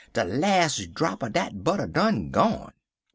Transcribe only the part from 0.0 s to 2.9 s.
'De las' drap er dat butter done gone!'